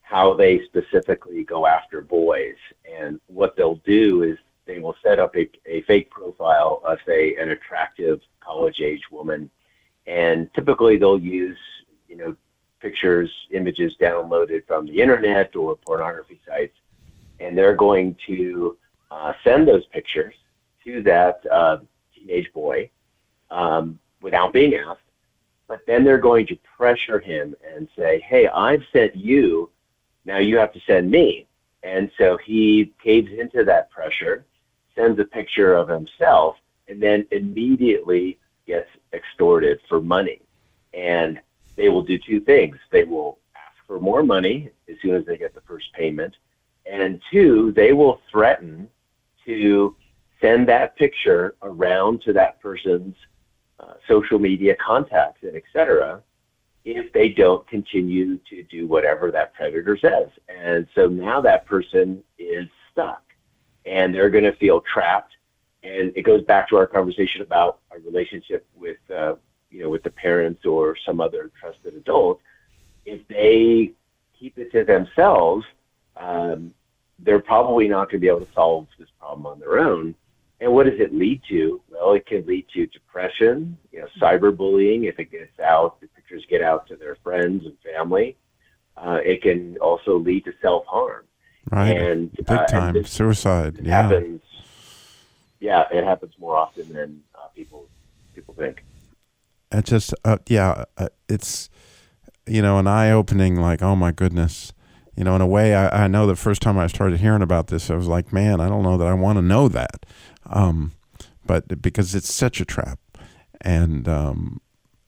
[0.00, 2.56] how they specifically go after boys.
[2.90, 7.36] And what they'll do is they will set up a, a fake profile of, say,
[7.36, 9.50] an attractive college age woman.
[10.06, 11.58] And typically they'll use,
[12.08, 12.36] you know,
[12.80, 16.76] pictures, images downloaded from the internet or pornography sites.
[17.38, 18.78] And they're going to
[19.12, 20.34] uh, send those pictures
[20.84, 21.78] to that uh,
[22.14, 22.88] teenage boy
[23.50, 25.02] um, without being asked
[25.72, 29.70] but then they're going to pressure him and say, "Hey, I've sent you,
[30.26, 31.46] now you have to send me."
[31.82, 34.44] And so he caves into that pressure,
[34.94, 36.56] sends a picture of himself,
[36.88, 40.42] and then immediately gets extorted for money.
[40.92, 41.40] And
[41.74, 45.38] they will do two things: they will ask for more money as soon as they
[45.38, 46.36] get the first payment,
[46.84, 48.90] and two, they will threaten
[49.46, 49.96] to
[50.40, 53.14] send that picture around to that person's
[53.80, 56.22] uh, social media contacts and et cetera
[56.84, 60.28] if they don't continue to do whatever that predator says.
[60.48, 63.22] And so now that person is stuck
[63.86, 65.34] and they're going to feel trapped.
[65.84, 69.34] And it goes back to our conversation about a relationship with, uh,
[69.70, 72.40] you know, with the parents or some other trusted adult.
[73.04, 73.92] if they
[74.38, 75.64] keep it to themselves,
[76.16, 76.72] um,
[77.18, 80.14] they're probably not going to be able to solve this problem on their own.
[80.60, 81.80] And what does it lead to?
[81.90, 86.44] Well, it can lead to depression, you know, cyberbullying if it gets out, the pictures
[86.48, 88.36] get out to their friends and family.
[88.96, 91.24] Uh, it can also lead to self harm.
[91.70, 91.96] Right.
[91.96, 92.96] And Big uh, time.
[92.96, 93.80] and Suicide.
[93.82, 94.02] Yeah.
[94.02, 94.42] happens.
[95.60, 97.88] Yeah, it happens more often than uh, people
[98.34, 98.84] people think.
[99.70, 101.70] It just, uh, yeah, uh, it's,
[102.46, 104.72] you know, an eye opening, like, oh my goodness.
[105.16, 107.66] You know, in a way, I, I know the first time I started hearing about
[107.66, 110.06] this, I was like, man, I don't know that I want to know that.
[110.46, 110.92] Um,
[111.44, 112.98] but because it's such a trap.
[113.60, 114.60] And, um,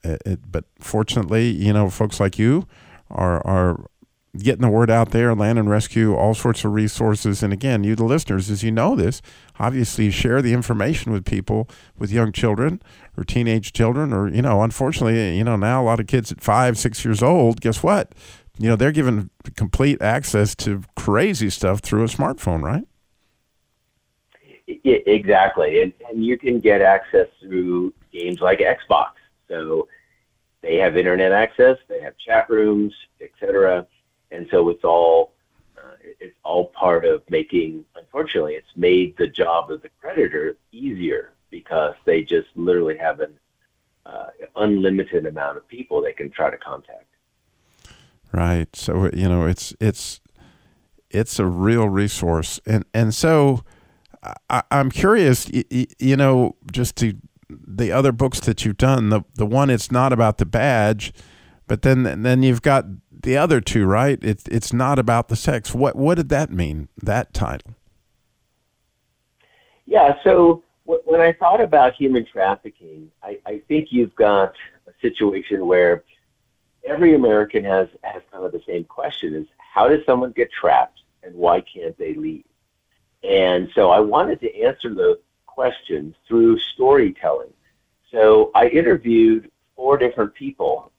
[0.03, 2.67] it, it, but fortunately, you know, folks like you
[3.09, 3.85] are, are
[4.37, 7.41] getting the word out there, land and rescue, all sorts of resources.
[7.41, 9.21] And again, you, the listeners, as you know this,
[9.59, 12.81] obviously share the information with people with young children
[13.17, 16.41] or teenage children, or, you know, unfortunately, you know, now a lot of kids at
[16.41, 18.11] five, six years old, guess what?
[18.57, 22.87] You know, they're given complete access to crazy stuff through a smartphone, right?
[24.67, 29.11] I- exactly, and, and you can get access through games like Xbox.
[29.47, 29.87] So
[30.61, 33.85] they have internet access, they have chat rooms, etc.
[34.31, 35.33] And so it's all
[35.77, 37.85] uh, it's all part of making.
[37.95, 43.37] Unfortunately, it's made the job of the predator easier because they just literally have an
[44.05, 47.05] uh, unlimited amount of people they can try to contact.
[48.35, 48.75] Right.
[48.75, 50.19] So uh, you know, it's it's
[51.09, 53.63] it's a real resource, and and so
[54.49, 55.49] I, I'm curious.
[55.49, 57.13] You, you know, just to
[57.49, 61.13] the other books that you've done, the the one it's not about the badge,
[61.65, 64.19] but then then you've got the other two, right?
[64.21, 65.73] It's it's not about the sex.
[65.73, 66.89] What what did that mean?
[67.01, 67.75] That title.
[69.85, 70.15] Yeah.
[70.25, 74.51] So when I thought about human trafficking, I, I think you've got
[74.87, 76.03] a situation where
[76.85, 81.01] every American has has kind of the same question: is how does someone get trapped,
[81.23, 82.45] and why can't they leave?
[83.23, 87.53] And so I wanted to answer the question through storytelling.
[88.11, 90.91] So I interviewed four different people.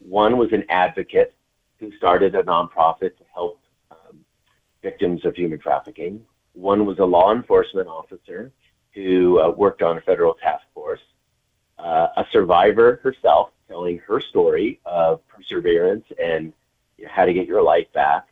[0.00, 1.34] One was an advocate
[1.78, 4.18] who started a nonprofit to help um,
[4.82, 6.22] victims of human trafficking.
[6.52, 8.52] One was a law enforcement officer
[8.94, 11.00] who uh, worked on a federal task force.
[11.78, 16.52] Uh, a survivor herself telling her story of perseverance and
[16.98, 18.26] you know, how to get your life back.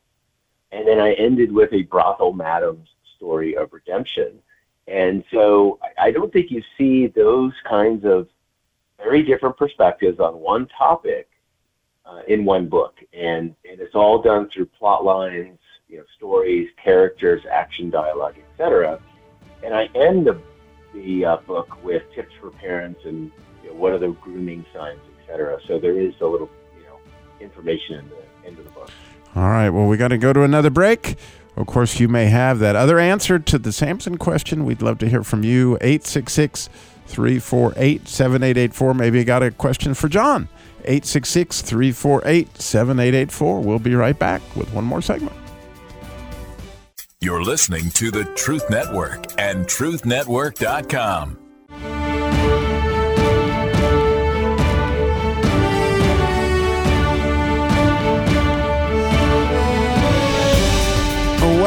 [0.72, 4.40] And then I ended with a brothel madam's story of redemption.
[4.86, 8.28] And so I, don't think you see those kinds of
[8.96, 11.28] very different perspectives on one topic
[12.04, 12.96] uh, in one book.
[13.12, 19.00] And, and it's all done through plot lines, you know, stories, characters, action, dialogue, etc.
[19.62, 20.40] And I end the,
[20.94, 23.30] the uh, book with tips for parents and
[23.62, 25.60] you know, what are the grooming signs, etc.
[25.66, 26.98] So there is a little, you know,
[27.40, 28.90] information in the end of the book.
[29.34, 29.68] All right.
[29.70, 31.16] Well, we got to go to another break.
[31.56, 34.64] Of course, you may have that other answer to the Samson question.
[34.64, 35.76] We'd love to hear from you.
[35.80, 36.68] 866
[37.06, 38.94] 348 7884.
[38.94, 40.48] Maybe you got a question for John.
[40.84, 43.60] 866 348 7884.
[43.60, 45.34] We'll be right back with one more segment.
[47.20, 51.47] You're listening to the Truth Network and truthnetwork.com.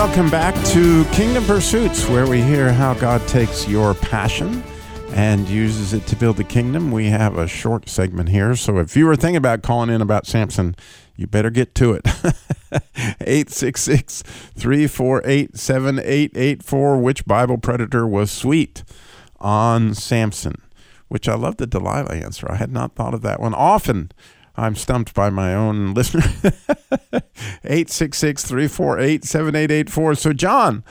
[0.01, 4.63] Welcome back to Kingdom Pursuits, where we hear how God takes your passion
[5.11, 6.91] and uses it to build the kingdom.
[6.91, 10.25] We have a short segment here, so if you were thinking about calling in about
[10.25, 10.75] Samson,
[11.15, 12.07] you better get to it.
[13.21, 16.97] 866 348 7884.
[16.97, 18.83] Which Bible predator was sweet
[19.39, 20.63] on Samson?
[21.09, 22.51] Which I love the Delilah answer.
[22.51, 23.53] I had not thought of that one.
[23.53, 24.13] Often
[24.55, 26.23] I'm stumped by my own listener.
[27.63, 30.15] 866 348 7884.
[30.15, 30.83] So, John,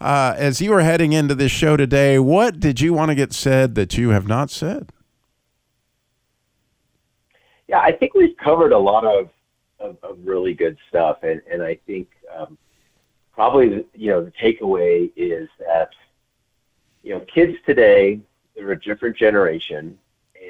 [0.00, 3.32] uh, as you were heading into this show today, what did you want to get
[3.32, 4.90] said that you have not said?
[7.68, 9.30] Yeah, I think we've covered a lot of,
[9.78, 11.22] of, of really good stuff.
[11.22, 12.58] And, and I think um,
[13.32, 15.90] probably, you know, the takeaway is that,
[17.02, 18.20] you know, kids today,
[18.54, 19.98] they're a different generation.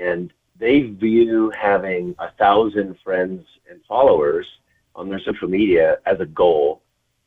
[0.01, 0.33] And
[0.63, 4.47] they view having a thousand friends and followers
[4.95, 6.83] on their social media as a goal.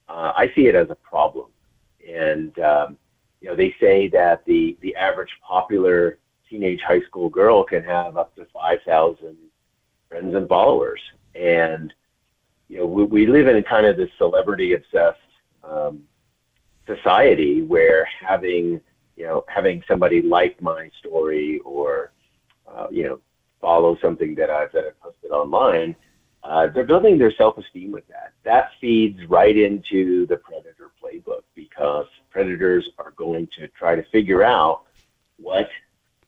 [0.07, 1.47] Uh, I see it as a problem.
[2.09, 2.97] And, um,
[3.41, 6.17] you know, they say that the, the average popular
[6.49, 9.35] teenage high school girl can have up to 5,000
[10.07, 11.01] friends and followers.
[11.35, 11.93] And,
[12.69, 15.19] you know, we, we live in kind of this celebrity obsessed
[15.61, 16.03] um,
[16.87, 18.79] society where having,
[19.17, 22.13] you know, having somebody like my story or,
[22.65, 23.19] uh, you know,
[23.65, 25.95] follow something that I've, that I've posted online
[26.45, 28.33] uh, they're building their self-esteem with that.
[28.43, 34.43] That feeds right into the predator playbook because predators are going to try to figure
[34.43, 34.83] out
[35.37, 35.69] what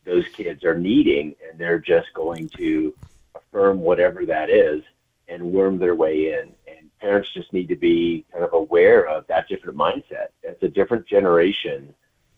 [0.06, 2.96] those kids are needing, and they're just going to
[3.36, 4.82] affirm whatever that is
[5.28, 6.52] and worm their way in.
[6.68, 10.30] And parents just need to be kind of aware of that different mindset.
[10.42, 11.94] It's a different generation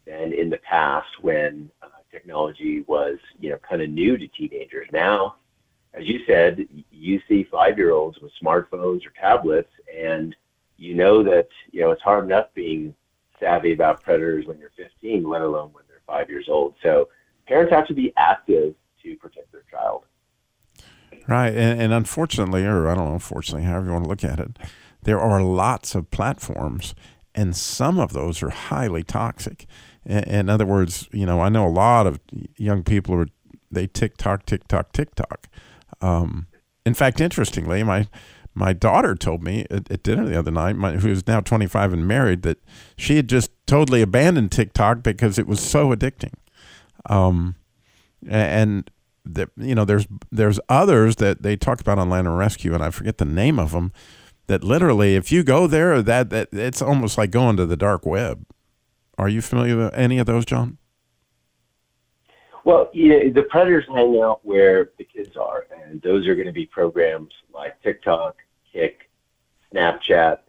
[0.05, 3.19] than in the past when uh, technology was,
[3.49, 4.87] you know, kind of new to teenagers.
[4.93, 5.37] Now,
[5.95, 10.35] as you said, you see five-year-olds with smartphones or tablets, and
[10.77, 12.93] you know that you know it's hard enough being
[13.39, 16.75] savvy about predators when you're 15, let alone when they're five years old.
[16.83, 17.09] So
[17.47, 20.03] parents have to be active to protect their child.
[21.27, 24.39] Right, and, and unfortunately, or I don't know, unfortunately, however you want to look at
[24.39, 24.59] it,
[25.01, 26.93] there are lots of platforms,
[27.33, 29.65] and some of those are highly toxic.
[30.05, 32.19] In, in other words, you know, I know a lot of
[32.57, 33.27] young people who are
[33.71, 35.47] they TikTok, TikTok, TikTok.
[36.01, 36.47] Um,
[36.85, 38.07] in fact, interestingly, my
[38.55, 42.07] my daughter told me at, at dinner the other night, my, who's now 25 and
[42.07, 42.57] married, that
[42.97, 46.33] she had just totally abandoned TikTok because it was so addicting.
[47.05, 47.55] Um,
[48.27, 48.89] and
[49.23, 52.83] that you know, there's there's others that they talk about on Land and Rescue, and
[52.83, 53.93] I forget the name of them.
[54.47, 58.05] That literally, if you go there, that that it's almost like going to the dark
[58.05, 58.45] web.
[59.17, 60.78] Are you familiar with any of those, John?
[62.69, 66.53] Well, know, the predators hang out where the kids are, and those are going to
[66.53, 68.35] be programs like TikTok,
[68.71, 69.09] Kick,
[69.73, 70.41] Snapchat,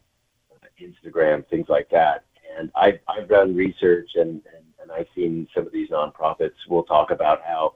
[0.79, 2.25] Instagram, things like that.
[2.55, 6.83] And I've, I've done research and, and, and I've seen some of these nonprofits will
[6.83, 7.73] talk about how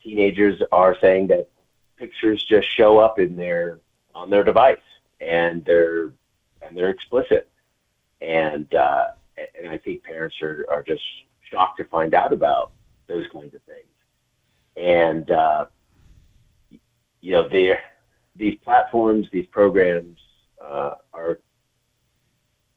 [0.00, 1.48] teenagers are saying that
[1.96, 3.80] pictures just show up in their
[4.14, 4.78] on their device
[5.20, 6.12] and they're
[6.64, 7.50] and they're explicit.
[8.20, 9.06] And uh,
[9.58, 11.02] and I think parents are, are just
[11.50, 12.70] shocked to find out about
[13.12, 13.86] those kinds of things.
[14.76, 15.66] And uh,
[17.20, 17.78] you know, they
[18.36, 20.18] these platforms, these programs
[20.62, 21.38] uh, are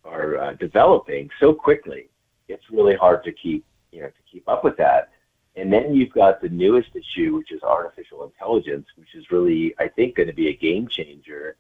[0.04, 2.10] are uh, developing so quickly.
[2.48, 5.10] It's really hard to keep you know to keep up with that.
[5.58, 9.88] And then you've got the newest issue, which is artificial intelligence, which is really, I
[9.88, 11.56] think, going to be a game changer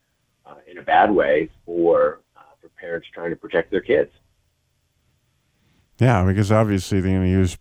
[0.46, 4.12] uh, in a bad way for uh, for parents trying to protect their kids.
[5.98, 7.58] Yeah, because obviously they're going to use,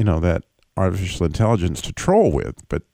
[0.00, 0.44] you know, that
[0.78, 2.66] artificial intelligence to troll with.
[2.70, 2.84] But,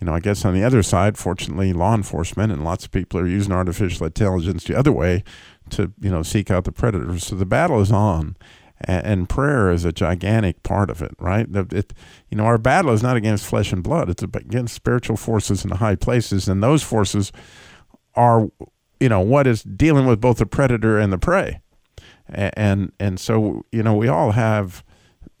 [0.00, 3.18] you know, I guess on the other side, fortunately, law enforcement and lots of people
[3.18, 5.24] are using artificial intelligence the other way
[5.70, 7.26] to, you know, seek out the predators.
[7.26, 8.36] So the battle is on.
[8.86, 11.48] And, prayer is a gigantic part of it, right?
[11.50, 11.92] It,
[12.28, 15.70] you know, our battle is not against flesh and blood; it's against spiritual forces in
[15.70, 17.32] the high places, and those forces
[18.14, 18.48] are,
[19.00, 21.60] you know, what is dealing with both the predator and the prey
[22.28, 24.84] and and so you know we all have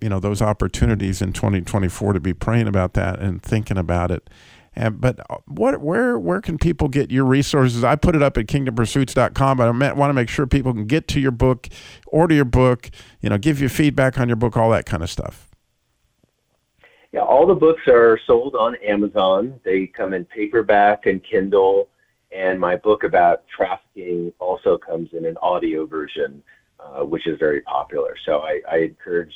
[0.04, 4.28] you know those opportunities in 2024 to be praying about that and thinking about it.
[4.76, 7.82] And but uh, what where where can people get your resources?
[7.82, 11.08] I put it up at kingdompursuits.com but i want to make sure people can get
[11.08, 11.68] to your book
[12.06, 12.90] order your book
[13.22, 15.48] you know give you feedback on your book all that kind of stuff.
[17.10, 19.58] Yeah all the books are sold on amazon.
[19.64, 21.88] They come in paperback and kindle
[22.30, 26.42] and my book about trafficking also comes in an audio version
[26.78, 28.14] uh, which is very popular.
[28.26, 29.32] So I, I encourage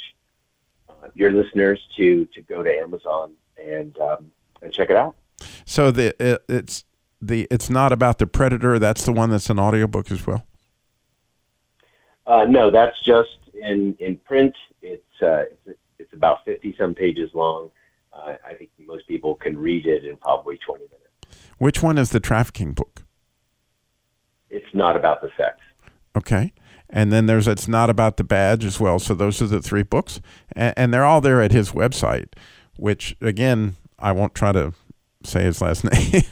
[1.14, 3.32] your listeners to to go to Amazon
[3.62, 4.30] and um,
[4.62, 5.16] and check it out.
[5.64, 6.84] So the it, it's
[7.20, 8.78] the it's not about the predator.
[8.78, 10.46] That's the one that's an audiobook as well.
[12.26, 14.55] Uh, no, that's just in in print.
[14.82, 17.70] It's uh, it's, it's about fifty some pages long.
[18.12, 21.38] Uh, I think most people can read it in probably twenty minutes.
[21.59, 23.05] Which one is the trafficking book?
[24.51, 25.57] It's not about the sex.
[26.16, 26.53] Okay.
[26.91, 28.99] And then there's It's Not About the Badge as well.
[28.99, 30.20] So those are the three books.
[30.53, 32.28] And, and they're all there at his website,
[32.76, 34.72] which, again, I won't try to
[35.25, 36.23] say his last name.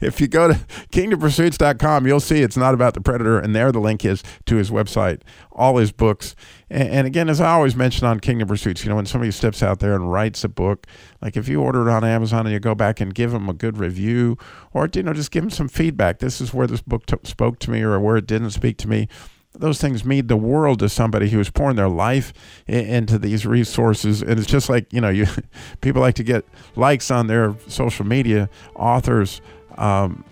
[0.00, 0.54] if you go to
[0.92, 4.70] kingdompursuits.com, you'll see it's not about the predator, and there the link is to his
[4.70, 6.36] website, all his books.
[6.70, 9.62] And, and, again, as I always mention on Kingdom Pursuits, you know, when somebody steps
[9.62, 10.86] out there and writes a book,
[11.20, 13.54] like if you order it on Amazon and you go back and give them a
[13.54, 14.38] good review,
[14.72, 16.18] or you know, just give them some feedback.
[16.18, 18.88] This is where this book t- spoke to me, or where it didn't speak to
[18.88, 19.08] me
[19.58, 22.32] those things mean the world to somebody who's pouring their life
[22.66, 24.22] into these resources.
[24.22, 25.26] And it's just like, you know, you
[25.80, 26.44] people like to get
[26.74, 29.40] likes on their social media, authors,
[29.78, 30.24] um,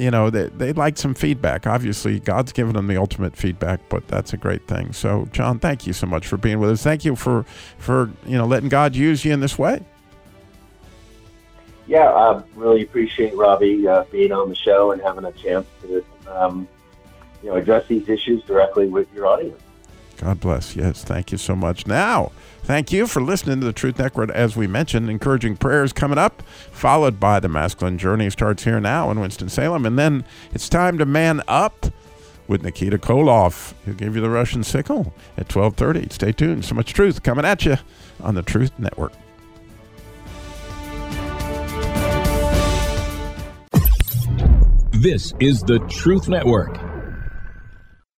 [0.00, 1.66] you know, they, they'd like some feedback.
[1.66, 4.92] Obviously, God's given them the ultimate feedback, but that's a great thing.
[4.92, 6.82] So, John, thank you so much for being with us.
[6.82, 7.44] Thank you for,
[7.76, 9.84] for you know, letting God use you in this way.
[11.86, 16.04] Yeah, I really appreciate Robby uh, being on the show and having a chance to
[16.28, 16.68] um,
[17.42, 19.60] you know, address these issues directly with your audience.
[20.18, 20.76] God bless.
[20.76, 21.86] Yes, thank you so much.
[21.86, 22.30] Now,
[22.62, 24.28] thank you for listening to the Truth Network.
[24.30, 29.10] As we mentioned, encouraging prayers coming up, followed by the masculine journey starts here now
[29.10, 31.86] in Winston Salem, and then it's time to man up
[32.48, 33.72] with Nikita Koloff.
[33.86, 36.08] He'll give you the Russian sickle at twelve thirty.
[36.10, 36.66] Stay tuned.
[36.66, 37.76] So much truth coming at you
[38.22, 39.12] on the Truth Network.
[44.90, 46.89] This is the Truth Network.